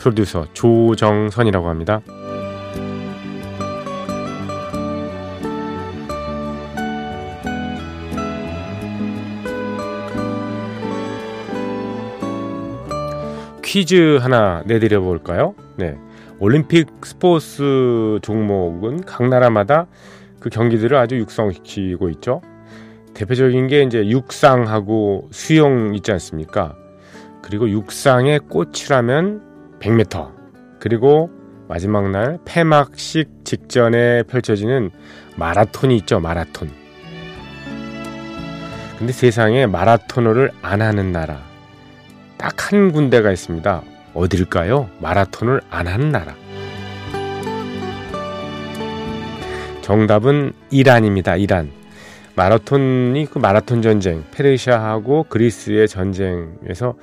프로듀서 0.00 0.46
조정선이라고 0.54 1.68
합니다. 1.68 2.00
퀴즈 13.62 14.16
하나 14.20 14.62
내드려 14.66 15.00
볼까요? 15.00 15.54
네. 15.76 15.96
올림픽 16.40 16.88
스포츠 17.04 18.18
종목은 18.22 19.04
각 19.04 19.28
나라마다 19.28 19.86
그 20.40 20.48
경기들을 20.48 20.96
아주 20.96 21.18
육성시키고 21.18 22.08
있죠. 22.10 22.40
대표적인 23.12 23.68
게 23.68 23.82
이제 23.82 24.08
육상하고 24.08 25.28
수영 25.30 25.94
있지 25.94 26.10
않습니까? 26.12 26.74
그리고 27.42 27.68
육상의 27.68 28.40
꽃이라면 28.48 29.49
100m. 29.80 30.30
그리고 30.78 31.30
마지막 31.68 32.10
날 32.10 32.38
폐막식 32.44 33.44
직전에 33.44 34.22
펼쳐지는 34.24 34.90
마라톤이 35.36 35.96
있죠. 35.98 36.20
마라톤. 36.20 36.70
근데 38.98 39.12
세상에 39.12 39.66
마라톤을 39.66 40.50
안 40.62 40.82
하는 40.82 41.12
나라 41.12 41.40
딱 42.36 42.60
한 42.72 42.92
군데가 42.92 43.32
있습니다. 43.32 43.82
어딜까요? 44.14 44.88
마라톤을 45.00 45.60
안 45.70 45.88
하는 45.88 46.10
나라. 46.10 46.36
정답은 49.82 50.52
이란입니다. 50.70 51.34
이란. 51.34 51.72
마라톤이 52.36 53.26
그 53.26 53.38
마라톤 53.38 53.82
전쟁, 53.82 54.22
페르시아하고 54.30 55.24
그리스의 55.28 55.88
전쟁에서 55.88 56.94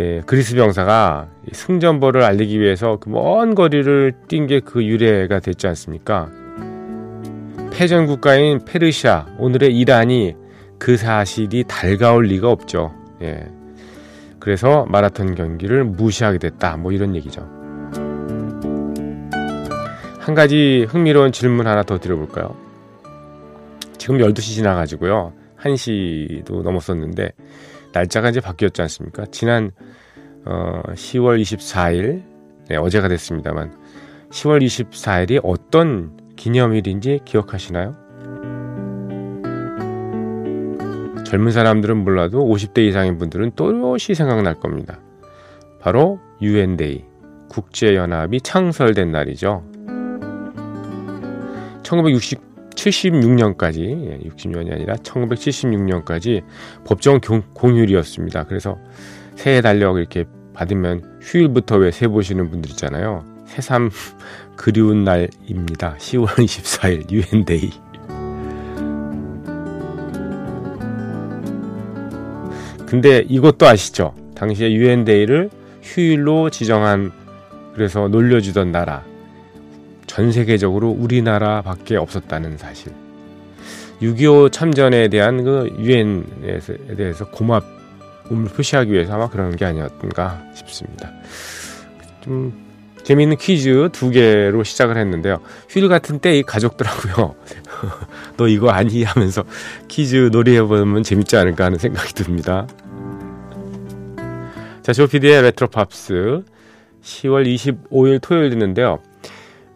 예, 0.00 0.22
그리스 0.24 0.54
병사가 0.54 1.28
승전보를 1.52 2.22
알리기 2.22 2.58
위해서 2.58 2.96
그 2.96 3.10
먼 3.10 3.54
거리를 3.54 4.14
뛴 4.28 4.46
게 4.46 4.60
그 4.60 4.82
유래가 4.82 5.40
됐지 5.40 5.66
않습니까? 5.66 6.30
패전 7.70 8.06
국가인 8.06 8.64
페르시아, 8.64 9.26
오늘의 9.38 9.76
이란이 9.78 10.36
그 10.78 10.96
사실이 10.96 11.64
달가울 11.68 12.24
리가 12.26 12.50
없죠. 12.50 12.94
예. 13.20 13.46
그래서 14.38 14.86
마라톤 14.88 15.34
경기를 15.34 15.84
무시하게 15.84 16.38
됐다. 16.38 16.78
뭐 16.78 16.92
이런 16.92 17.14
얘기죠. 17.14 17.46
한 20.18 20.34
가지 20.34 20.86
흥미로운 20.88 21.30
질문 21.32 21.66
하나 21.66 21.82
더 21.82 21.98
드려볼까요? 21.98 22.56
지금 23.98 24.16
12시 24.16 24.54
지나가지고요. 24.54 25.34
1시도 25.60 26.62
넘었었는데, 26.62 27.32
날짜가 27.92 28.30
이제 28.30 28.40
바뀌었지 28.40 28.82
않습니까? 28.82 29.26
지난, 29.30 29.72
어, 30.44 30.82
10월 30.92 31.40
24일, 31.40 32.22
네, 32.68 32.76
어제가 32.76 33.08
됐습니다만, 33.08 33.76
10월 34.30 34.62
24일이 34.62 35.40
어떤 35.42 36.16
기념일인지 36.36 37.20
기억하시나요? 37.24 37.96
젊은 41.24 41.52
사람들은 41.52 41.98
몰라도 41.98 42.44
50대 42.44 42.78
이상인 42.80 43.18
분들은 43.18 43.52
또렷이 43.54 44.14
생각날 44.14 44.58
겁니다. 44.58 44.98
바로 45.80 46.18
유엔데이, 46.42 47.04
국제연합이 47.48 48.40
창설된 48.40 49.12
날이죠. 49.12 49.64
1976년까지 52.80 54.24
60년이 54.24 54.72
아니라 54.72 54.94
1976년까지 54.96 56.42
법정 56.84 57.20
공휴일이었습니다. 57.20 58.44
그래서 58.44 58.78
새해 59.36 59.60
달력 59.60 59.98
이렇게 59.98 60.24
받으면 60.54 61.18
휴일부터 61.20 61.76
왜세 61.76 62.08
보시는 62.08 62.50
분들 62.50 62.70
있잖아요. 62.72 63.24
새삼 63.46 63.90
그리운 64.56 65.04
날입니다. 65.04 65.96
10월 65.98 66.26
24일 66.26 67.10
유엔데이. 67.10 67.70
근데 72.86 73.24
이것도 73.28 73.66
아시죠? 73.66 74.14
당시에 74.34 74.72
유엔데이를 74.72 75.50
휴일로 75.82 76.50
지정한 76.50 77.12
그래서 77.74 78.08
놀려주던 78.08 78.72
나라 78.72 79.04
전 80.10 80.32
세계적으로 80.32 80.88
우리나라밖에 80.90 81.94
없었다는 81.96 82.58
사실. 82.58 82.92
6.25 84.02 84.50
참전에 84.50 85.06
대한 85.06 85.44
그 85.44 85.72
유엔에 85.78 86.58
대해서 86.96 87.26
고맙음을 87.30 88.46
표시하기 88.56 88.90
위해서 88.90 89.14
아마 89.14 89.30
그런 89.30 89.54
게 89.54 89.64
아니었던가 89.64 90.42
싶습니다. 90.56 91.12
좀 92.22 92.52
재미있는 93.04 93.36
퀴즈 93.36 93.88
두 93.92 94.10
개로 94.10 94.64
시작을 94.64 94.96
했는데요. 94.96 95.38
휴일 95.68 95.86
같은 95.88 96.18
때 96.18 96.36
이 96.36 96.42
가족들하고요. 96.42 97.36
너 98.36 98.48
이거 98.48 98.70
아니 98.70 99.04
하면서 99.04 99.44
퀴즈 99.86 100.30
놀이해보면 100.32 101.04
재밌지 101.04 101.36
않을까 101.36 101.66
하는 101.66 101.78
생각이 101.78 102.14
듭니다. 102.14 102.66
자, 104.82 104.92
조피디의 104.92 105.42
레트로 105.42 105.68
팝스 105.68 106.42
10월 107.00 107.46
25일 107.46 108.18
토요일 108.20 108.50
듣는데요. 108.50 108.98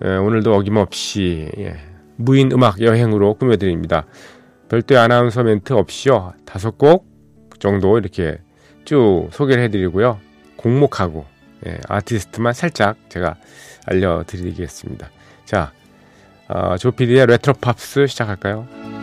예, 0.05 0.09
오늘도 0.16 0.55
어김없이 0.55 1.50
예, 1.59 1.77
무인 2.16 2.50
음악 2.53 2.81
여행으로 2.81 3.34
꾸며드립니다. 3.34 4.06
별도의 4.69 5.00
아나운서 5.00 5.43
멘트 5.43 5.72
없이요. 5.72 6.34
다섯 6.44 6.78
곡 6.78 7.06
정도 7.59 7.99
이렇게 7.99 8.38
쭉 8.84 9.28
소개를 9.31 9.62
해드리고요. 9.65 10.19
곡목하고 10.56 11.26
예, 11.66 11.78
아티스트만 11.88 12.53
살짝 12.53 12.97
제가 13.09 13.37
알려드리겠습니다. 13.87 15.10
자, 15.44 15.72
어, 16.49 16.76
조피디의 16.76 17.26
레트로 17.26 17.55
팝스 17.61 18.06
시작할까요? 18.06 18.94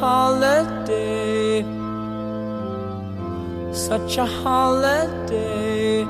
Holiday, 0.00 1.62
such 3.72 4.18
a 4.18 4.26
holiday. 4.26 6.02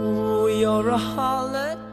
Ooh, 0.00 0.48
you're 0.60 0.88
a 0.88 0.98
holiday. 0.98 1.85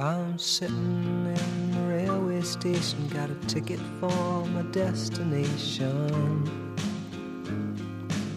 I'm 0.00 0.38
sitting 0.38 1.26
in 1.26 1.72
the 1.72 1.80
railway 1.88 2.40
station, 2.42 3.08
got 3.08 3.30
a 3.30 3.34
ticket 3.48 3.80
for 3.98 4.46
my 4.46 4.62
destination. 4.70 6.44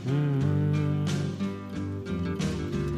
Mm. 0.08 1.08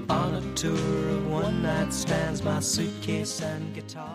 On 0.10 0.36
a 0.36 0.42
tour 0.56 0.72
of 0.72 1.30
one 1.30 1.62
night 1.62 1.92
stands, 1.92 2.42
my 2.42 2.62
suitcase 2.62 3.44
and 3.44 3.74
guitar. 3.74 4.08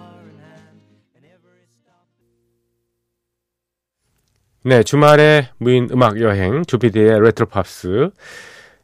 네, 4.64 4.82
주말의 4.82 5.50
무인 5.58 5.88
음악 5.92 6.20
여행 6.22 6.64
주피디의 6.64 7.20
레트로 7.20 7.46
팝스. 7.46 8.10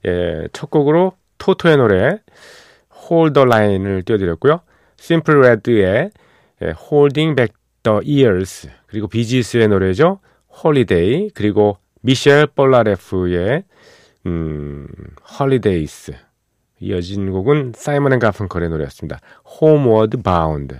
예, 0.05 0.49
첫 0.53 0.71
곡으로 0.71 1.17
토토의 1.39 1.79
노래 1.79 2.19
the 3.33 3.47
Line을 3.47 4.03
띄워드렸고요. 4.03 4.61
심플리 5.05 5.43
레드의 5.43 6.11
예, 6.63 6.75
Holding 6.91 7.37
Back 7.37 7.55
the 7.83 8.23
Years 8.23 8.71
그리고 8.87 9.07
비지스의 9.07 9.69
노래죠. 9.69 10.21
Holiday 10.51 11.29
그리고 11.35 11.77
미셸 12.01 12.47
폴나레프의 12.55 13.65
음, 14.25 14.89
Holidays 15.31 16.15
이어진 16.81 17.31
곡은 17.33 17.73
사이먼 17.77 18.15
앤 18.15 18.19
가펑컬의 18.19 18.71
노래였습니다. 18.71 19.21
Homeward 19.61 20.23
Bound 20.23 20.77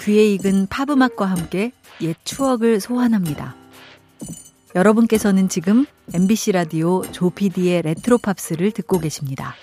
귀에 0.00 0.32
익은 0.32 0.66
팝음악과 0.66 1.26
함께 1.26 1.70
옛 2.00 2.16
추억을 2.24 2.80
소환합니다. 2.80 3.59
여러분께서는 4.74 5.48
지금 5.48 5.84
MBC 6.14 6.52
라디오 6.52 7.02
조피디의 7.02 7.82
레트로 7.82 8.18
팝스를 8.18 8.70
듣고 8.70 8.98
계십니다. 8.98 9.54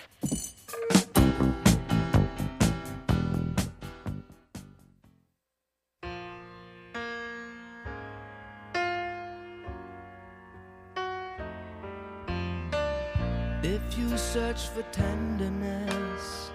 If 13.63 13.97
you 13.97 14.13
search 14.17 14.69
for 14.69 14.83
tenderness, 14.91 16.51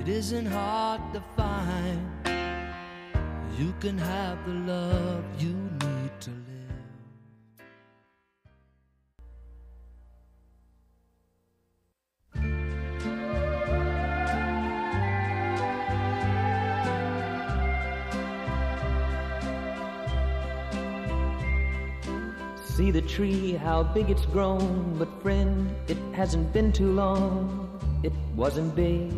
it 0.00 0.08
isn't 0.08 0.46
hard 0.46 1.00
to 1.12 1.22
find. 1.36 2.00
You 3.56 3.72
can 3.80 3.96
have 3.98 4.38
the 4.46 4.54
love 4.66 5.24
you 5.38 5.54
need 5.80 6.10
to 6.20 6.30
live. 6.30 6.63
See 22.74 22.90
the 22.90 23.02
tree, 23.02 23.52
how 23.52 23.84
big 23.84 24.10
it's 24.10 24.26
grown. 24.26 24.98
But 24.98 25.06
friend, 25.22 25.70
it 25.86 25.96
hasn't 26.12 26.52
been 26.52 26.72
too 26.72 26.90
long. 26.90 27.70
It 28.02 28.12
wasn't 28.34 28.74
big. 28.74 29.12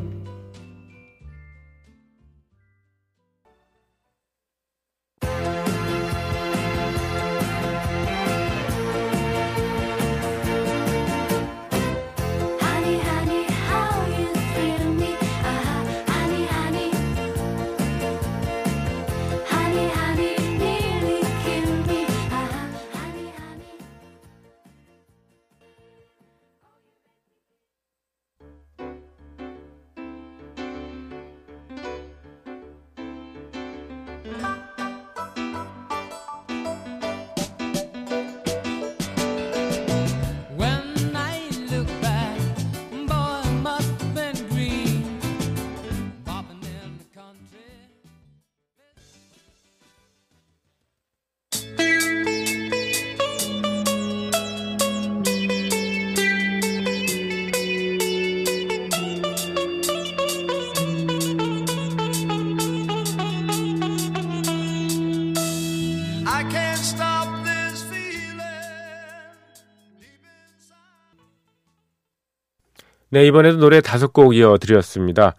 네, 73.17 73.27
이번에도 73.27 73.57
노래 73.57 73.81
다섯 73.81 74.13
곡 74.13 74.37
이어드렸습니다. 74.37 75.37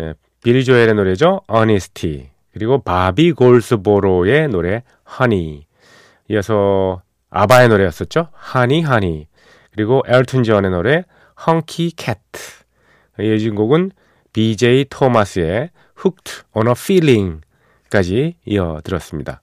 예, 0.00 0.14
빌리 0.42 0.64
조엘의 0.64 0.94
노래죠. 0.94 1.40
Honesty. 1.48 2.30
그리고 2.52 2.82
바비 2.82 3.30
골스보로의 3.30 4.48
노래 4.48 4.82
Honey. 5.08 5.66
이어서 6.28 7.02
아바의 7.30 7.68
노래였었죠. 7.68 8.30
Honey 8.56 8.84
Honey. 8.84 9.26
그리고 9.72 10.02
엘튼 10.08 10.42
존의 10.42 10.72
노래 10.72 11.04
Hunky 11.46 11.92
Cat. 11.96 12.18
이어진 13.20 13.54
곡은 13.54 13.92
BJ 14.32 14.86
토마스의 14.90 15.70
Hooked 16.04 16.42
on 16.54 16.66
a 16.66 16.72
Feeling까지 16.76 18.34
이어들었습니다. 18.44 19.42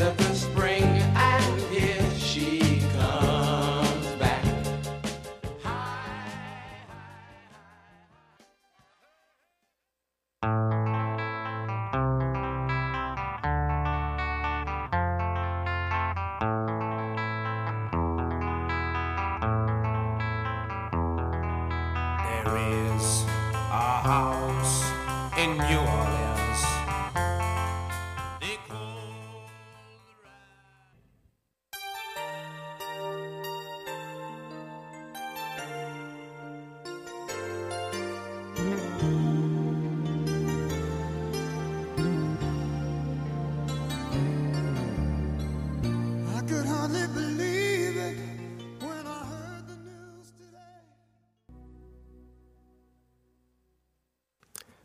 End 0.00 0.10
of 0.10 0.16
the 0.16 0.34
spring, 0.34 0.67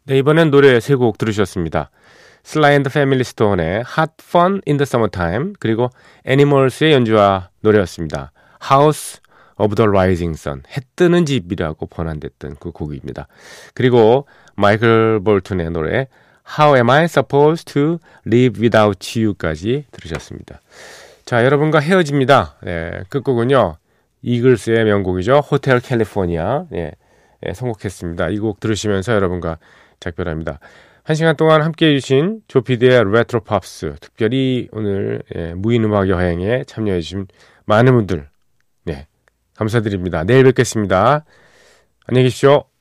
네, 0.06 0.18
이번엔 0.18 0.52
노래 0.52 0.80
세 0.80 0.96
곡 0.96 1.18
들으셨습니다. 1.18 1.90
슬라이 2.44 2.76
앤드 2.76 2.90
패밀리 2.90 3.24
스톤의 3.24 3.84
Hot 3.98 4.14
Fun 4.22 4.62
in 4.68 4.78
the 4.78 4.82
Summertime 4.82 5.54
그리고 5.60 5.90
애니멀스의 6.26 6.92
연주와 6.92 7.50
노래였습니다. 7.62 8.34
House 8.70 9.22
of 9.58 9.76
the 9.76 9.88
Rising 9.88 10.38
Sun 10.38 10.64
해 10.76 10.82
뜨는 10.98 11.26
집이라고 11.26 11.86
번안됐던 11.86 12.58
그 12.60 12.72
곡입니다. 12.72 13.28
그리고 13.74 14.28
마이클 14.56 15.22
볼튼의 15.24 15.72
노래 15.72 16.08
How 16.60 16.76
am 16.76 16.90
I 16.90 17.06
supposed 17.06 17.72
to 17.74 18.00
live 18.28 18.62
without 18.62 19.00
you까지 19.18 19.86
들으셨습니다. 19.92 20.60
자, 21.24 21.46
여러분과 21.46 21.80
헤어집니다. 21.80 22.58
네, 22.64 23.04
끝곡은요. 23.08 23.78
이글스의 24.22 24.84
명곡이죠. 24.84 25.38
Hotel 25.40 25.80
California. 25.80 26.66
예, 26.74 26.92
예, 27.48 27.54
선곡했습니다. 27.54 28.30
이 28.30 28.40
곡 28.40 28.60
들으시면서 28.60 29.14
여러분과 29.14 29.58
작별합니다. 30.04 30.60
한 31.04 31.16
시간 31.16 31.36
동안 31.36 31.62
함께 31.62 31.88
해주신 31.88 32.42
조피디의 32.48 33.12
레트로 33.12 33.42
팝스, 33.42 33.96
특별히 34.00 34.70
오늘 34.72 35.22
예, 35.36 35.54
무인음악 35.54 36.10
여행에 36.10 36.64
참여해주신 36.66 37.28
많은 37.66 37.94
분들, 37.94 38.30
네, 38.86 39.08
감사드립니다. 39.56 40.24
내일 40.24 40.44
뵙겠습니다. 40.46 41.26
안녕히 42.08 42.26
계십시오. 42.26 42.73